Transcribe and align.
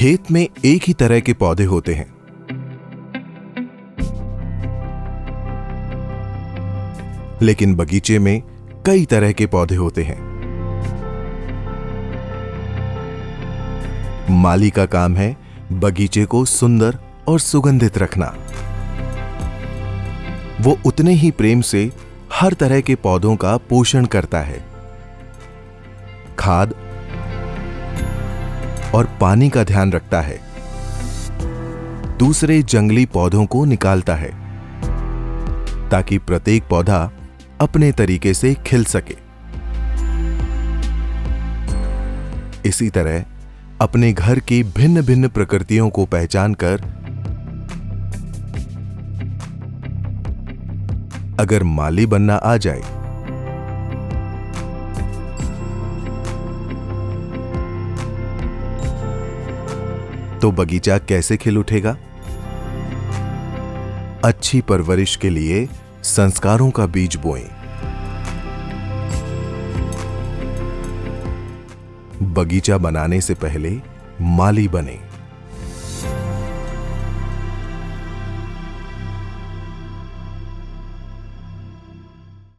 खेत 0.00 0.30
में 0.30 0.48
एक 0.64 0.82
ही 0.84 0.92
तरह 0.94 1.20
के 1.20 1.32
पौधे 1.32 1.64
होते 1.64 1.94
हैं। 1.94 2.14
लेकिन 7.42 7.74
बगीचे 7.74 8.18
में 8.18 8.42
कई 8.86 9.04
तरह 9.04 9.32
के 9.32 9.46
पौधे 9.46 9.74
होते 9.74 10.02
हैं। 10.02 10.18
माली 14.30 14.70
का 14.70 14.86
काम 14.86 15.16
है 15.16 15.36
बगीचे 15.72 16.24
को 16.24 16.44
सुंदर 16.44 16.98
और 17.28 17.40
सुगंधित 17.40 17.98
रखना। 17.98 18.34
वो 20.60 20.78
उतने 20.86 21.12
ही 21.12 21.30
प्रेम 21.30 21.60
से 21.60 21.92
हर 22.32 22.52
तरह 22.52 22.80
के 22.80 22.94
पौधों 22.94 23.36
का 23.36 23.56
पोषण 23.56 24.04
करता 24.04 24.40
है। 24.40 24.64
खाद 26.38 26.89
और 28.94 29.08
पानी 29.20 29.48
का 29.50 29.64
ध्यान 29.64 29.92
रखता 29.92 30.20
है। 30.20 30.40
दूसरे 32.18 32.62
जंगली 32.62 33.06
पौधों 33.06 33.46
को 33.46 33.64
निकालता 33.64 34.14
है, 34.14 34.30
ताकि 35.90 36.18
प्रत्येक 36.18 36.62
पौधा 36.70 37.10
अपने 37.60 37.92
तरीके 37.92 38.34
से 38.34 38.54
खिल 38.54 38.84
सके। 38.84 39.16
इसी 42.68 42.90
तरह, 42.90 43.24
अपने 43.80 44.12
घर 44.12 44.38
की 44.38 44.62
भिन्न 44.62 45.02
भिन्न 45.02 45.28
प्रकृतियों 45.28 45.90
को 45.90 46.04
पहचान 46.06 46.54
कर 46.54 46.80
अगर 51.40 51.62
माली 51.62 52.06
बनना 52.06 52.34
आ 52.34 52.56
जाए 52.56 52.99
तो 60.42 60.52
बगीचा 60.52 60.98
कैसे 60.98 61.36
खिल 61.36 61.58
उठेगा? 61.58 61.96
अच्छी 64.24 64.60
परवरिश 64.60 65.16
के 65.16 65.30
लिए 65.30 65.68
संस्कारों 66.02 66.70
का 66.70 66.86
बीज 66.86 67.16
बोएँ। 67.16 67.48
बगीचा 72.22 72.78
बनाने 72.78 73.20
से 73.20 73.34
पहले 73.34 73.80
माली 74.20 74.68
बने। 74.68 75.09